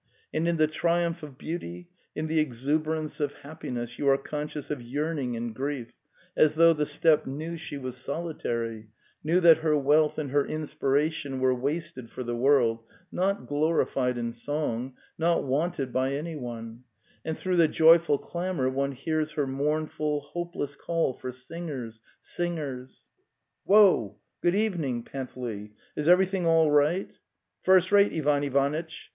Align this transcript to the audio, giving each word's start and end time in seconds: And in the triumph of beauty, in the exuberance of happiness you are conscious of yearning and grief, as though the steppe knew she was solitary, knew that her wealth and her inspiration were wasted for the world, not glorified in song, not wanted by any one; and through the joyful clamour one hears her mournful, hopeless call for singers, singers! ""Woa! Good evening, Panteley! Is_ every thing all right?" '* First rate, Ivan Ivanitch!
And 0.33 0.47
in 0.47 0.57
the 0.57 0.65
triumph 0.65 1.21
of 1.21 1.37
beauty, 1.37 1.87
in 2.15 2.25
the 2.25 2.39
exuberance 2.39 3.19
of 3.19 3.33
happiness 3.45 3.99
you 3.99 4.09
are 4.09 4.17
conscious 4.17 4.71
of 4.71 4.81
yearning 4.81 5.35
and 5.35 5.53
grief, 5.53 5.93
as 6.35 6.53
though 6.53 6.73
the 6.73 6.87
steppe 6.87 7.27
knew 7.27 7.55
she 7.55 7.77
was 7.77 7.97
solitary, 7.97 8.89
knew 9.23 9.39
that 9.41 9.59
her 9.59 9.77
wealth 9.77 10.17
and 10.17 10.31
her 10.31 10.43
inspiration 10.43 11.39
were 11.39 11.53
wasted 11.53 12.09
for 12.09 12.23
the 12.23 12.35
world, 12.35 12.79
not 13.11 13.45
glorified 13.45 14.17
in 14.17 14.33
song, 14.33 14.95
not 15.19 15.43
wanted 15.43 15.91
by 15.91 16.13
any 16.13 16.35
one; 16.35 16.83
and 17.23 17.37
through 17.37 17.57
the 17.57 17.67
joyful 17.67 18.17
clamour 18.17 18.67
one 18.71 18.93
hears 18.93 19.33
her 19.33 19.45
mournful, 19.45 20.21
hopeless 20.33 20.75
call 20.75 21.13
for 21.13 21.31
singers, 21.31 22.01
singers! 22.23 23.05
""Woa! 23.65 24.15
Good 24.41 24.55
evening, 24.55 25.03
Panteley! 25.03 25.73
Is_ 25.95 26.07
every 26.09 26.25
thing 26.25 26.47
all 26.47 26.71
right?" 26.71 27.11
'* 27.39 27.61
First 27.63 27.91
rate, 27.91 28.11
Ivan 28.11 28.43
Ivanitch! 28.43 29.09